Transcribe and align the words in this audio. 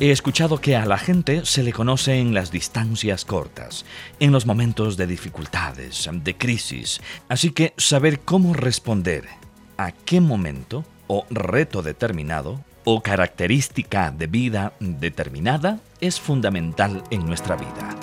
He 0.00 0.10
escuchado 0.10 0.60
que 0.60 0.74
a 0.74 0.86
la 0.86 0.98
gente 0.98 1.46
se 1.46 1.62
le 1.62 1.72
conoce 1.72 2.18
en 2.18 2.34
las 2.34 2.50
distancias 2.50 3.24
cortas, 3.24 3.84
en 4.18 4.32
los 4.32 4.44
momentos 4.44 4.96
de 4.96 5.06
dificultades, 5.06 6.10
de 6.12 6.36
crisis, 6.36 7.00
así 7.28 7.52
que 7.52 7.74
saber 7.76 8.20
cómo 8.20 8.54
responder 8.54 9.28
a 9.76 9.92
qué 9.92 10.20
momento 10.20 10.84
o 11.06 11.24
reto 11.30 11.82
determinado 11.82 12.60
o 12.82 13.02
característica 13.02 14.10
de 14.10 14.26
vida 14.26 14.72
determinada 14.80 15.78
es 16.00 16.18
fundamental 16.18 17.04
en 17.10 17.24
nuestra 17.24 17.54
vida. 17.54 17.96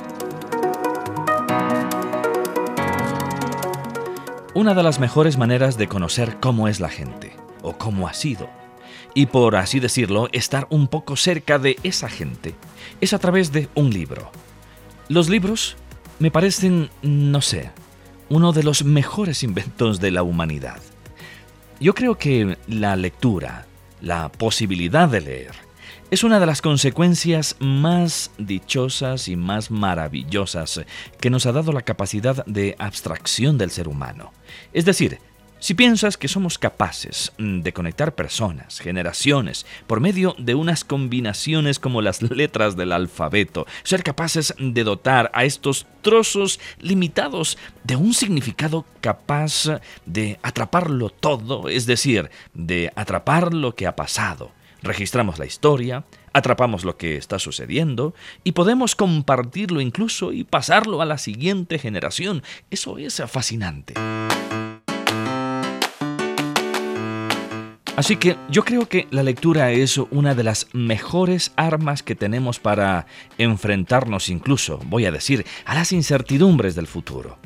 Una 4.53 4.73
de 4.73 4.83
las 4.83 4.99
mejores 4.99 5.37
maneras 5.37 5.77
de 5.77 5.87
conocer 5.87 6.37
cómo 6.39 6.69
es 6.69 6.79
la 6.79 6.89
gente, 6.89 7.35
o 7.61 7.77
cómo 7.77 8.07
ha 8.07 8.13
sido, 8.13 8.49
y 9.13 9.27
por 9.27 9.55
así 9.55 9.79
decirlo, 9.79 10.29
estar 10.31 10.67
un 10.69 10.87
poco 10.87 11.15
cerca 11.15 11.59
de 11.59 11.77
esa 11.83 12.09
gente, 12.09 12.55
es 13.01 13.13
a 13.13 13.19
través 13.19 13.51
de 13.51 13.69
un 13.75 13.89
libro. 13.89 14.31
Los 15.09 15.29
libros 15.29 15.75
me 16.19 16.31
parecen, 16.31 16.89
no 17.01 17.41
sé, 17.41 17.71
uno 18.29 18.53
de 18.53 18.63
los 18.63 18.83
mejores 18.83 19.43
inventos 19.43 19.99
de 19.99 20.11
la 20.11 20.23
humanidad. 20.23 20.81
Yo 21.79 21.93
creo 21.93 22.17
que 22.17 22.57
la 22.67 22.95
lectura, 22.95 23.65
la 24.01 24.31
posibilidad 24.31 25.09
de 25.09 25.21
leer, 25.21 25.71
es 26.11 26.23
una 26.25 26.39
de 26.41 26.45
las 26.45 26.61
consecuencias 26.61 27.55
más 27.59 28.31
dichosas 28.37 29.29
y 29.29 29.37
más 29.37 29.71
maravillosas 29.71 30.81
que 31.21 31.29
nos 31.29 31.45
ha 31.45 31.53
dado 31.53 31.71
la 31.71 31.83
capacidad 31.83 32.45
de 32.45 32.75
abstracción 32.79 33.57
del 33.57 33.71
ser 33.71 33.87
humano. 33.87 34.33
Es 34.73 34.83
decir, 34.83 35.19
si 35.61 35.75
piensas 35.75 36.17
que 36.17 36.27
somos 36.27 36.57
capaces 36.57 37.33
mm, 37.37 37.61
de 37.61 37.71
conectar 37.71 38.15
personas, 38.15 38.79
generaciones, 38.79 39.67
por 39.85 39.99
medio 39.99 40.35
de 40.39 40.55
unas 40.55 40.83
combinaciones 40.83 41.77
como 41.77 42.01
las 42.01 42.23
letras 42.23 42.75
del 42.75 42.91
alfabeto, 42.91 43.67
ser 43.83 44.01
capaces 44.01 44.55
de 44.57 44.83
dotar 44.83 45.29
a 45.35 45.45
estos 45.45 45.85
trozos 46.01 46.59
limitados 46.79 47.59
de 47.83 47.95
un 47.95 48.15
significado 48.15 48.87
capaz 49.01 49.69
de 50.07 50.39
atraparlo 50.41 51.11
todo, 51.11 51.69
es 51.69 51.85
decir, 51.85 52.31
de 52.55 52.91
atrapar 52.95 53.53
lo 53.53 53.75
que 53.75 53.85
ha 53.85 53.95
pasado, 53.95 54.51
registramos 54.81 55.37
la 55.37 55.45
historia, 55.45 56.05
atrapamos 56.33 56.85
lo 56.85 56.97
que 56.97 57.17
está 57.17 57.37
sucediendo 57.37 58.15
y 58.43 58.53
podemos 58.53 58.95
compartirlo 58.95 59.79
incluso 59.79 60.33
y 60.33 60.43
pasarlo 60.43 61.03
a 61.03 61.05
la 61.05 61.19
siguiente 61.19 61.77
generación. 61.77 62.41
Eso 62.71 62.97
es 62.97 63.21
fascinante. 63.27 63.93
Así 68.01 68.15
que 68.15 68.35
yo 68.49 68.65
creo 68.65 68.89
que 68.89 69.07
la 69.11 69.21
lectura 69.21 69.69
es 69.69 69.99
una 69.99 70.33
de 70.33 70.43
las 70.43 70.65
mejores 70.73 71.53
armas 71.55 72.01
que 72.01 72.15
tenemos 72.15 72.57
para 72.59 73.05
enfrentarnos 73.37 74.27
incluso, 74.29 74.79
voy 74.85 75.05
a 75.05 75.11
decir, 75.11 75.45
a 75.65 75.75
las 75.75 75.91
incertidumbres 75.91 76.73
del 76.73 76.87
futuro. 76.87 77.37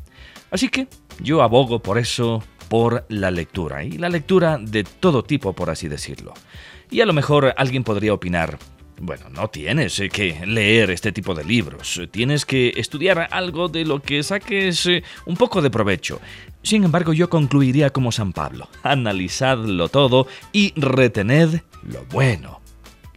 Así 0.52 0.70
que 0.70 0.88
yo 1.20 1.42
abogo 1.44 1.82
por 1.82 1.98
eso, 1.98 2.42
por 2.70 3.06
la 3.10 3.32
lectura, 3.32 3.84
y 3.84 3.98
la 3.98 4.08
lectura 4.08 4.58
de 4.58 4.86
todo 4.86 5.26
tipo, 5.26 5.52
por 5.52 5.70
así 5.70 5.90
decirlo. 5.90 6.34
Y 6.90 7.02
a 7.02 7.06
lo 7.06 7.12
mejor 7.12 7.54
alguien 7.58 7.84
podría 7.84 8.14
opinar, 8.14 8.58
bueno, 9.00 9.30
no 9.30 9.50
tienes 9.50 10.00
eh, 10.00 10.10
que 10.10 10.46
leer 10.46 10.92
este 10.92 11.12
tipo 11.12 11.34
de 11.34 11.44
libros, 11.44 12.02
tienes 12.12 12.46
que 12.46 12.74
estudiar 12.78 13.28
algo 13.32 13.68
de 13.68 13.86
lo 13.86 14.02
que 14.02 14.24
saques 14.24 14.86
eh, 14.86 15.04
un 15.26 15.36
poco 15.36 15.62
de 15.62 15.70
provecho. 15.70 16.20
Sin 16.64 16.84
embargo, 16.84 17.14
yo 17.14 17.30
concluiría 17.30 17.92
como 17.92 18.12
San 18.12 18.34
Pablo, 18.34 18.70
analizadlo 18.84 19.90
todo 19.90 20.28
y 20.52 20.74
retened 20.80 21.62
lo 21.84 22.04
bueno. 22.06 22.65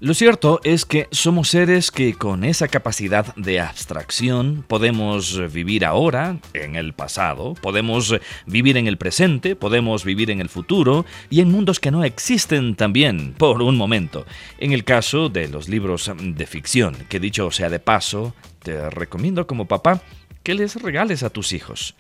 Lo 0.01 0.15
cierto 0.15 0.61
es 0.63 0.85
que 0.85 1.09
somos 1.11 1.49
seres 1.49 1.91
que 1.91 2.15
con 2.15 2.45
esa 2.45 2.69
capacidad 2.69 3.35
de 3.35 3.59
abstracción 3.59 4.65
podemos 4.69 5.53
vivir 5.53 5.85
ahora, 5.85 6.39
en 6.55 6.77
el 6.77 6.93
pasado, 6.93 7.55
podemos 7.55 8.15
vivir 8.47 8.77
en 8.77 8.87
el 8.87 8.97
presente, 8.97 9.57
podemos 9.57 10.05
vivir 10.05 10.31
en 10.31 10.41
el 10.41 10.49
futuro 10.49 11.05
y 11.31 11.41
en 11.41 11.51
mundos 11.51 11.81
que 11.81 11.91
no 11.91 12.05
existen 12.05 12.77
también 12.77 13.35
por 13.37 13.61
un 13.61 13.77
momento. 13.77 14.25
En 14.59 14.73
el 14.73 14.85
caso 14.85 15.31
de 15.31 15.49
los 15.49 15.69
libros 15.69 16.13
de 16.17 16.47
ficción, 16.47 16.95
que 17.09 17.19
dicho 17.19 17.51
sea 17.51 17.69
de 17.69 17.81
paso, 17.81 18.37
te 18.63 18.91
recomiendo 18.91 19.49
como 19.49 19.67
papá 19.67 20.01
que 20.45 20.55
les 20.55 20.81
regales 20.81 21.25
a 21.25 21.31
tus 21.31 21.53
hijos. 21.53 21.97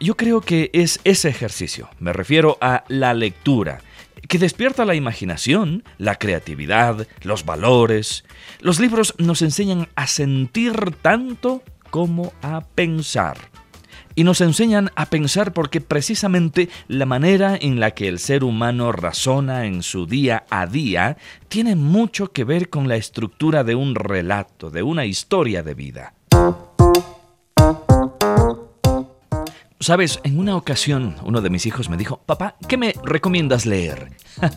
Yo 0.00 0.16
creo 0.16 0.40
que 0.40 0.70
es 0.72 0.98
ese 1.04 1.28
ejercicio, 1.28 1.90
me 2.00 2.14
refiero 2.14 2.56
a 2.62 2.84
la 2.88 3.12
lectura 3.12 3.82
que 4.26 4.38
despierta 4.38 4.84
la 4.84 4.94
imaginación, 4.94 5.84
la 5.98 6.16
creatividad, 6.16 7.06
los 7.22 7.44
valores. 7.44 8.24
Los 8.60 8.80
libros 8.80 9.14
nos 9.18 9.42
enseñan 9.42 9.88
a 9.94 10.06
sentir 10.06 10.74
tanto 11.02 11.62
como 11.90 12.32
a 12.42 12.62
pensar. 12.62 13.38
Y 14.14 14.24
nos 14.24 14.40
enseñan 14.40 14.90
a 14.96 15.06
pensar 15.06 15.52
porque 15.52 15.80
precisamente 15.80 16.68
la 16.88 17.06
manera 17.06 17.56
en 17.60 17.78
la 17.78 17.92
que 17.92 18.08
el 18.08 18.18
ser 18.18 18.42
humano 18.42 18.90
razona 18.90 19.66
en 19.66 19.84
su 19.84 20.06
día 20.06 20.44
a 20.50 20.66
día 20.66 21.16
tiene 21.48 21.76
mucho 21.76 22.32
que 22.32 22.42
ver 22.42 22.68
con 22.68 22.88
la 22.88 22.96
estructura 22.96 23.62
de 23.62 23.76
un 23.76 23.94
relato, 23.94 24.70
de 24.70 24.82
una 24.82 25.06
historia 25.06 25.62
de 25.62 25.74
vida. 25.74 26.14
Sabes, 29.80 30.18
en 30.24 30.40
una 30.40 30.56
ocasión 30.56 31.14
uno 31.22 31.40
de 31.40 31.50
mis 31.50 31.64
hijos 31.64 31.88
me 31.88 31.96
dijo, 31.96 32.20
papá, 32.26 32.56
¿qué 32.66 32.76
me 32.76 32.94
recomiendas 33.04 33.64
leer? 33.64 34.10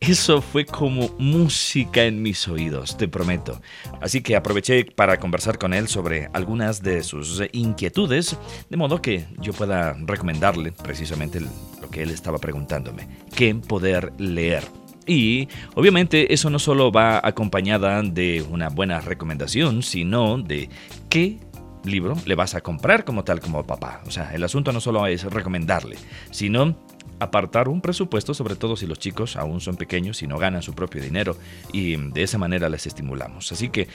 Eso 0.00 0.42
fue 0.42 0.66
como 0.66 1.08
música 1.18 2.04
en 2.04 2.20
mis 2.20 2.46
oídos, 2.48 2.98
te 2.98 3.08
prometo. 3.08 3.62
Así 4.02 4.20
que 4.20 4.36
aproveché 4.36 4.84
para 4.84 5.18
conversar 5.18 5.58
con 5.58 5.72
él 5.72 5.88
sobre 5.88 6.28
algunas 6.34 6.82
de 6.82 7.02
sus 7.02 7.42
inquietudes, 7.52 8.36
de 8.68 8.76
modo 8.76 9.00
que 9.00 9.26
yo 9.40 9.54
pueda 9.54 9.94
recomendarle 10.04 10.72
precisamente 10.72 11.40
lo 11.40 11.88
que 11.90 12.02
él 12.02 12.10
estaba 12.10 12.36
preguntándome, 12.36 13.08
qué 13.34 13.54
poder 13.54 14.12
leer. 14.18 14.64
Y 15.06 15.48
obviamente 15.74 16.34
eso 16.34 16.50
no 16.50 16.58
solo 16.58 16.92
va 16.92 17.18
acompañada 17.24 18.02
de 18.02 18.44
una 18.50 18.68
buena 18.68 19.00
recomendación, 19.00 19.82
sino 19.82 20.36
de 20.36 20.68
qué 21.08 21.38
libro 21.84 22.16
le 22.26 22.34
vas 22.34 22.54
a 22.54 22.60
comprar 22.60 23.04
como 23.04 23.24
tal 23.24 23.40
como 23.40 23.64
papá. 23.66 24.02
O 24.06 24.10
sea, 24.10 24.34
el 24.34 24.44
asunto 24.44 24.72
no 24.72 24.80
solo 24.80 25.06
es 25.06 25.24
recomendarle, 25.24 25.96
sino 26.30 26.76
apartar 27.20 27.68
un 27.68 27.80
presupuesto, 27.80 28.34
sobre 28.34 28.56
todo 28.56 28.76
si 28.76 28.86
los 28.86 28.98
chicos 28.98 29.36
aún 29.36 29.60
son 29.60 29.76
pequeños 29.76 30.22
y 30.22 30.26
no 30.26 30.38
ganan 30.38 30.62
su 30.62 30.74
propio 30.74 31.02
dinero, 31.02 31.36
y 31.72 31.96
de 31.96 32.22
esa 32.22 32.38
manera 32.38 32.68
les 32.68 32.86
estimulamos. 32.86 33.50
Así 33.52 33.70
que 33.70 33.88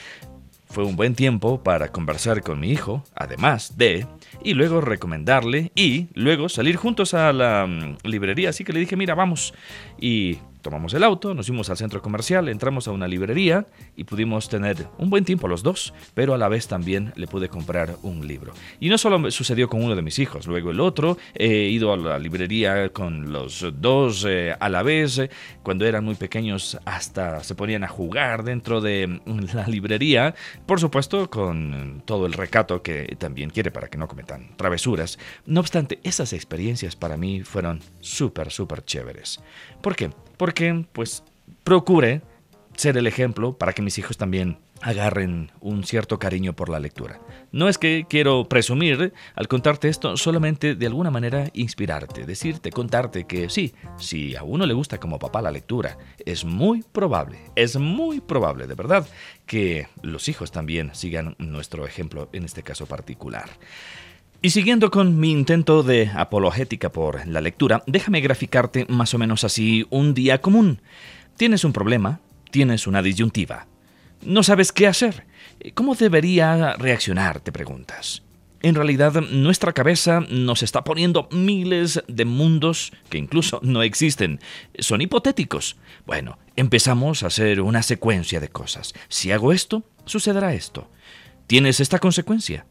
fue 0.66 0.84
un 0.84 0.96
buen 0.96 1.14
tiempo 1.14 1.62
para 1.62 1.88
conversar 1.88 2.42
con 2.42 2.58
mi 2.60 2.70
hijo, 2.70 3.04
además 3.14 3.78
de, 3.78 4.06
y 4.42 4.54
luego 4.54 4.80
recomendarle, 4.80 5.70
y 5.74 6.08
luego 6.14 6.48
salir 6.48 6.76
juntos 6.76 7.14
a 7.14 7.32
la 7.32 7.66
mm, 7.66 7.98
librería. 8.02 8.50
Así 8.50 8.64
que 8.64 8.72
le 8.72 8.80
dije, 8.80 8.96
mira, 8.96 9.14
vamos. 9.14 9.54
Y 10.00 10.38
Tomamos 10.64 10.94
el 10.94 11.04
auto, 11.04 11.34
nos 11.34 11.48
fuimos 11.48 11.68
al 11.68 11.76
centro 11.76 12.00
comercial, 12.00 12.48
entramos 12.48 12.88
a 12.88 12.90
una 12.90 13.06
librería 13.06 13.66
y 13.96 14.04
pudimos 14.04 14.48
tener 14.48 14.86
un 14.96 15.10
buen 15.10 15.22
tiempo 15.22 15.46
los 15.46 15.62
dos, 15.62 15.92
pero 16.14 16.32
a 16.32 16.38
la 16.38 16.48
vez 16.48 16.68
también 16.68 17.12
le 17.16 17.26
pude 17.26 17.50
comprar 17.50 17.96
un 18.02 18.26
libro. 18.26 18.54
Y 18.80 18.88
no 18.88 18.96
solo 18.96 19.30
sucedió 19.30 19.68
con 19.68 19.84
uno 19.84 19.94
de 19.94 20.00
mis 20.00 20.18
hijos, 20.18 20.46
luego 20.46 20.70
el 20.70 20.80
otro, 20.80 21.18
he 21.34 21.68
ido 21.68 21.92
a 21.92 21.98
la 21.98 22.18
librería 22.18 22.88
con 22.94 23.30
los 23.30 23.66
dos 23.78 24.24
eh, 24.26 24.56
a 24.58 24.70
la 24.70 24.82
vez, 24.82 25.20
cuando 25.62 25.84
eran 25.84 26.02
muy 26.02 26.14
pequeños 26.14 26.78
hasta 26.86 27.44
se 27.44 27.54
ponían 27.54 27.84
a 27.84 27.88
jugar 27.88 28.42
dentro 28.42 28.80
de 28.80 29.20
la 29.52 29.66
librería, 29.66 30.34
por 30.64 30.80
supuesto 30.80 31.28
con 31.28 32.02
todo 32.06 32.24
el 32.24 32.32
recato 32.32 32.80
que 32.80 33.16
también 33.18 33.50
quiere 33.50 33.70
para 33.70 33.88
que 33.88 33.98
no 33.98 34.08
cometan 34.08 34.56
travesuras. 34.56 35.18
No 35.44 35.60
obstante, 35.60 36.00
esas 36.04 36.32
experiencias 36.32 36.96
para 36.96 37.18
mí 37.18 37.42
fueron 37.42 37.80
súper, 38.00 38.50
súper 38.50 38.82
chéveres. 38.82 39.42
¿Por 39.82 39.94
qué? 39.94 40.08
Porque, 40.36 40.53
pues, 40.92 41.24
procure 41.64 42.22
ser 42.76 42.96
el 42.96 43.06
ejemplo 43.06 43.56
para 43.56 43.72
que 43.72 43.82
mis 43.82 43.98
hijos 43.98 44.16
también 44.16 44.58
agarren 44.84 45.50
un 45.60 45.84
cierto 45.84 46.18
cariño 46.18 46.54
por 46.54 46.68
la 46.68 46.78
lectura. 46.78 47.18
No 47.52 47.68
es 47.68 47.78
que 47.78 48.04
quiero 48.08 48.48
presumir 48.48 49.14
al 49.34 49.48
contarte 49.48 49.88
esto, 49.88 50.16
solamente 50.18 50.74
de 50.74 50.86
alguna 50.86 51.10
manera 51.10 51.48
inspirarte, 51.54 52.26
decirte, 52.26 52.70
contarte 52.70 53.24
que 53.24 53.48
sí, 53.48 53.74
si 53.96 54.36
a 54.36 54.42
uno 54.42 54.66
le 54.66 54.74
gusta 54.74 55.00
como 55.00 55.18
papá 55.18 55.40
la 55.40 55.50
lectura, 55.50 55.96
es 56.26 56.44
muy 56.44 56.82
probable, 56.82 57.38
es 57.56 57.76
muy 57.76 58.20
probable 58.20 58.66
de 58.66 58.74
verdad 58.74 59.06
que 59.46 59.88
los 60.02 60.28
hijos 60.28 60.52
también 60.52 60.90
sigan 60.94 61.34
nuestro 61.38 61.86
ejemplo 61.86 62.28
en 62.32 62.44
este 62.44 62.62
caso 62.62 62.84
particular. 62.84 63.48
Y 64.44 64.50
siguiendo 64.50 64.90
con 64.90 65.18
mi 65.18 65.30
intento 65.30 65.82
de 65.82 66.10
apologética 66.14 66.92
por 66.92 67.26
la 67.26 67.40
lectura, 67.40 67.82
déjame 67.86 68.20
graficarte 68.20 68.84
más 68.90 69.14
o 69.14 69.18
menos 69.18 69.42
así 69.42 69.86
un 69.88 70.12
día 70.12 70.42
común. 70.42 70.82
Tienes 71.38 71.64
un 71.64 71.72
problema, 71.72 72.20
tienes 72.50 72.86
una 72.86 73.00
disyuntiva. 73.00 73.66
No 74.20 74.42
sabes 74.42 74.70
qué 74.70 74.86
hacer. 74.86 75.24
¿Cómo 75.72 75.94
debería 75.94 76.74
reaccionar? 76.74 77.40
te 77.40 77.52
preguntas. 77.52 78.22
En 78.60 78.74
realidad, 78.74 79.14
nuestra 79.30 79.72
cabeza 79.72 80.20
nos 80.28 80.62
está 80.62 80.84
poniendo 80.84 81.26
miles 81.32 82.04
de 82.06 82.26
mundos 82.26 82.92
que 83.08 83.16
incluso 83.16 83.60
no 83.62 83.82
existen. 83.82 84.40
Son 84.78 85.00
hipotéticos. 85.00 85.78
Bueno, 86.04 86.36
empezamos 86.54 87.22
a 87.22 87.28
hacer 87.28 87.62
una 87.62 87.82
secuencia 87.82 88.40
de 88.40 88.50
cosas. 88.50 88.92
Si 89.08 89.32
hago 89.32 89.54
esto, 89.54 89.84
sucederá 90.04 90.52
esto. 90.52 90.90
Tienes 91.46 91.80
esta 91.80 91.98
consecuencia. 91.98 92.66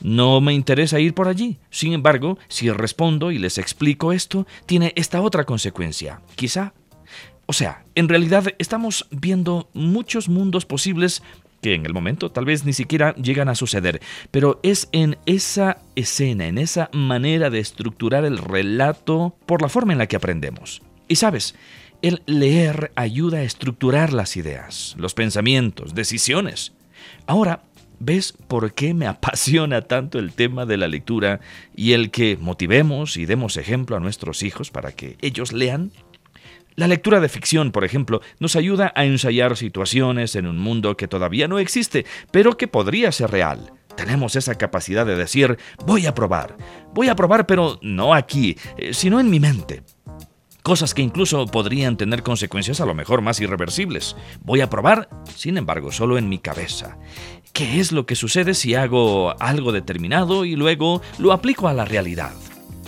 No 0.00 0.40
me 0.40 0.54
interesa 0.54 1.00
ir 1.00 1.14
por 1.14 1.28
allí. 1.28 1.58
Sin 1.70 1.92
embargo, 1.92 2.38
si 2.48 2.70
respondo 2.70 3.30
y 3.30 3.38
les 3.38 3.58
explico 3.58 4.12
esto, 4.12 4.46
tiene 4.66 4.92
esta 4.96 5.20
otra 5.20 5.44
consecuencia. 5.44 6.20
Quizá. 6.34 6.74
O 7.46 7.52
sea, 7.52 7.84
en 7.94 8.08
realidad 8.08 8.44
estamos 8.58 9.06
viendo 9.10 9.68
muchos 9.72 10.28
mundos 10.28 10.66
posibles 10.66 11.22
que 11.62 11.74
en 11.74 11.86
el 11.86 11.94
momento 11.94 12.30
tal 12.30 12.44
vez 12.44 12.64
ni 12.64 12.72
siquiera 12.72 13.14
llegan 13.14 13.48
a 13.48 13.54
suceder, 13.54 14.00
pero 14.30 14.60
es 14.62 14.88
en 14.92 15.16
esa 15.26 15.78
escena, 15.94 16.46
en 16.46 16.58
esa 16.58 16.90
manera 16.92 17.48
de 17.50 17.60
estructurar 17.60 18.24
el 18.24 18.38
relato 18.38 19.36
por 19.46 19.62
la 19.62 19.68
forma 19.68 19.92
en 19.92 19.98
la 19.98 20.06
que 20.06 20.16
aprendemos. 20.16 20.82
Y 21.08 21.16
sabes, 21.16 21.54
el 22.02 22.22
leer 22.26 22.92
ayuda 22.94 23.38
a 23.38 23.42
estructurar 23.42 24.12
las 24.12 24.36
ideas, 24.36 24.94
los 24.98 25.14
pensamientos, 25.14 25.94
decisiones. 25.94 26.72
Ahora, 27.26 27.62
¿Ves 27.98 28.32
por 28.32 28.74
qué 28.74 28.94
me 28.94 29.06
apasiona 29.06 29.82
tanto 29.82 30.18
el 30.18 30.32
tema 30.32 30.66
de 30.66 30.76
la 30.76 30.88
lectura 30.88 31.40
y 31.74 31.92
el 31.92 32.10
que 32.10 32.36
motivemos 32.36 33.16
y 33.16 33.26
demos 33.26 33.56
ejemplo 33.56 33.96
a 33.96 34.00
nuestros 34.00 34.42
hijos 34.42 34.70
para 34.70 34.92
que 34.92 35.16
ellos 35.22 35.52
lean? 35.52 35.92
La 36.74 36.88
lectura 36.88 37.20
de 37.20 37.30
ficción, 37.30 37.72
por 37.72 37.84
ejemplo, 37.84 38.20
nos 38.38 38.54
ayuda 38.54 38.92
a 38.94 39.06
ensayar 39.06 39.56
situaciones 39.56 40.36
en 40.36 40.46
un 40.46 40.58
mundo 40.58 40.94
que 40.96 41.08
todavía 41.08 41.48
no 41.48 41.58
existe, 41.58 42.04
pero 42.30 42.58
que 42.58 42.68
podría 42.68 43.10
ser 43.12 43.30
real. 43.30 43.72
Tenemos 43.96 44.36
esa 44.36 44.56
capacidad 44.56 45.06
de 45.06 45.16
decir, 45.16 45.56
voy 45.86 46.04
a 46.04 46.14
probar, 46.14 46.54
voy 46.92 47.08
a 47.08 47.16
probar, 47.16 47.46
pero 47.46 47.78
no 47.80 48.12
aquí, 48.12 48.58
eh, 48.76 48.92
sino 48.92 49.20
en 49.20 49.30
mi 49.30 49.40
mente 49.40 49.82
cosas 50.66 50.94
que 50.94 51.02
incluso 51.02 51.46
podrían 51.46 51.96
tener 51.96 52.24
consecuencias 52.24 52.80
a 52.80 52.86
lo 52.86 52.92
mejor 52.92 53.20
más 53.22 53.38
irreversibles. 53.38 54.16
Voy 54.42 54.62
a 54.62 54.68
probar, 54.68 55.08
sin 55.32 55.58
embargo, 55.58 55.92
solo 55.92 56.18
en 56.18 56.28
mi 56.28 56.40
cabeza. 56.40 56.98
¿Qué 57.56 57.80
es 57.80 57.90
lo 57.90 58.04
que 58.04 58.16
sucede 58.16 58.52
si 58.52 58.74
hago 58.74 59.34
algo 59.40 59.72
determinado 59.72 60.44
y 60.44 60.56
luego 60.56 61.00
lo 61.16 61.32
aplico 61.32 61.68
a 61.68 61.72
la 61.72 61.86
realidad? 61.86 62.34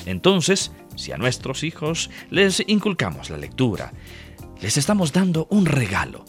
Entonces, 0.04 0.72
si 0.94 1.10
a 1.10 1.16
nuestros 1.16 1.62
hijos 1.62 2.10
les 2.28 2.62
inculcamos 2.66 3.30
la 3.30 3.38
lectura, 3.38 3.94
les 4.60 4.76
estamos 4.76 5.14
dando 5.14 5.46
un 5.48 5.64
regalo. 5.64 6.26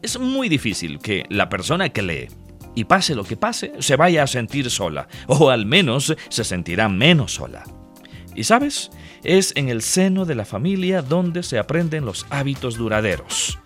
Es 0.00 0.18
muy 0.18 0.48
difícil 0.48 0.98
que 0.98 1.26
la 1.28 1.50
persona 1.50 1.90
que 1.90 2.00
lee 2.00 2.28
y 2.74 2.84
pase 2.84 3.14
lo 3.14 3.22
que 3.22 3.36
pase, 3.36 3.74
se 3.80 3.96
vaya 3.96 4.22
a 4.22 4.28
sentir 4.28 4.70
sola, 4.70 5.06
o 5.26 5.50
al 5.50 5.66
menos 5.66 6.16
se 6.30 6.44
sentirá 6.44 6.88
menos 6.88 7.34
sola. 7.34 7.64
Y 8.34 8.44
sabes, 8.44 8.92
es 9.24 9.52
en 9.56 9.68
el 9.68 9.82
seno 9.82 10.24
de 10.24 10.36
la 10.36 10.46
familia 10.46 11.02
donde 11.02 11.42
se 11.42 11.58
aprenden 11.58 12.06
los 12.06 12.24
hábitos 12.30 12.78
duraderos. 12.78 13.58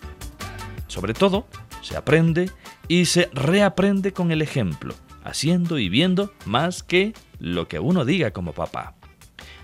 Sobre 0.87 1.13
todo, 1.13 1.47
se 1.81 1.97
aprende 1.97 2.51
y 2.87 3.05
se 3.05 3.29
reaprende 3.33 4.13
con 4.13 4.31
el 4.31 4.41
ejemplo, 4.41 4.95
haciendo 5.23 5.79
y 5.79 5.89
viendo 5.89 6.33
más 6.45 6.83
que 6.83 7.13
lo 7.39 7.67
que 7.67 7.79
uno 7.79 8.05
diga 8.05 8.31
como 8.31 8.53
papá. 8.53 8.95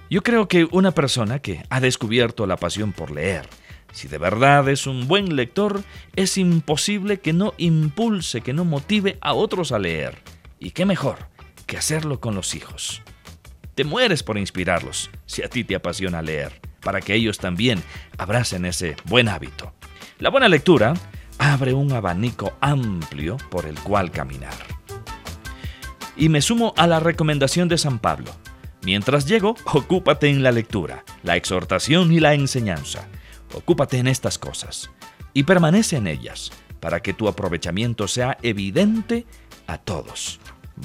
Yo 0.10 0.22
creo 0.22 0.48
que 0.48 0.68
una 0.72 0.92
persona 0.92 1.40
que 1.40 1.64
ha 1.70 1.80
descubierto 1.80 2.46
la 2.46 2.58
pasión 2.58 2.94
por 2.94 3.12
leer, 3.12 3.48
si 3.92 4.08
de 4.08 4.18
verdad 4.18 4.68
es 4.70 4.88
un 4.88 5.08
buen 5.08 5.36
lector, 5.36 5.82
es 6.16 6.38
imposible 6.38 7.20
que 7.22 7.34
no 7.34 7.54
impulse, 7.58 8.42
que 8.42 8.54
no 8.54 8.66
motive 8.66 9.18
a 9.22 9.34
otros 9.34 9.72
a 9.72 9.80
leer. 9.80 10.18
Y 10.60 10.72
qué 10.72 10.86
mejor 10.86 11.30
que 11.66 11.78
hacerlo 11.78 12.20
con 12.20 12.36
los 12.36 12.56
hijos. 12.56 13.02
Te 13.74 13.84
mueres 13.84 14.22
por 14.22 14.38
inspirarlos, 14.38 15.10
si 15.26 15.44
a 15.44 15.50
ti 15.50 15.64
te 15.64 15.76
apasiona 15.76 16.22
leer, 16.22 16.60
para 16.82 17.02
que 17.02 17.16
ellos 17.16 17.38
también 17.38 17.82
abracen 18.18 18.66
ese 18.66 18.96
buen 19.06 19.28
hábito. 19.28 19.74
La 20.20 20.30
buena 20.30 20.50
lectura 20.50 20.94
abre 21.40 21.74
un 21.74 21.92
abanico 21.92 22.54
amplio 22.62 23.38
por 23.50 23.66
el 23.66 23.80
cual 23.80 24.12
caminar. 24.12 24.54
Y 26.16 26.30
me 26.30 26.42
sumo 26.42 26.74
a 26.78 26.88
la 26.88 27.00
recomendación 27.00 27.68
de 27.68 27.78
San 27.78 28.00
Pablo. 28.00 28.32
Mientras 28.84 29.26
llego, 29.26 29.56
ocúpate 29.66 30.30
en 30.30 30.44
la 30.44 30.52
lectura, 30.52 31.04
la 31.24 31.36
exhortación 31.36 32.12
y 32.12 32.20
la 32.20 32.34
enseñanza. 32.34 33.08
Ocúpate 33.54 33.98
en 33.98 34.08
estas 34.08 34.38
cosas 34.38 34.90
y 35.34 35.44
permanece 35.44 35.98
en 35.98 36.08
ellas, 36.08 36.52
para 36.80 37.02
que 37.02 37.14
tu 37.14 37.28
aprovechamiento 37.28 38.08
sea 38.08 38.38
evidente 38.42 39.26
a 39.68 39.78
todos. 39.78 40.40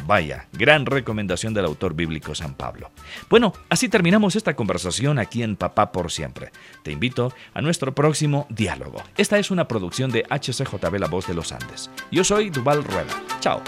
Vaya, 0.07 0.47
gran 0.53 0.87
recomendación 0.87 1.53
del 1.55 1.65
autor 1.65 1.95
bíblico 1.95 2.35
San 2.35 2.55
Pablo. 2.55 2.91
Bueno, 3.29 3.53
así 3.69 3.89
terminamos 3.89 4.37
esta 4.37 4.55
conversación 4.55 5.19
aquí 5.19 5.43
en 5.43 5.57
Papá 5.57 5.93
por 5.93 6.13
Siempre. 6.13 6.53
Te 6.83 6.93
invito 6.93 7.33
a 7.55 7.61
nuestro 7.61 7.95
próximo 7.95 8.47
diálogo. 8.51 9.03
Esta 9.17 9.39
es 9.39 9.51
una 9.51 9.67
producción 9.67 10.11
de 10.11 10.25
HCJB 10.31 10.99
La 10.99 11.09
Voz 11.09 11.27
de 11.27 11.35
los 11.35 11.53
Andes. 11.53 11.91
Yo 12.11 12.25
soy 12.25 12.51
Duval 12.51 12.85
Rueda. 12.85 13.23
Chao. 13.41 13.63